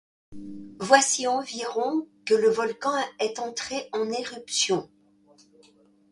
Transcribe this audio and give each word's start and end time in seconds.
Voici 0.79 1.27
environ 1.27 2.07
que 2.25 2.33
le 2.33 2.49
volcan 2.49 2.91
est 3.19 3.37
entré 3.37 3.87
en 3.91 4.09
éruption. 4.09 4.89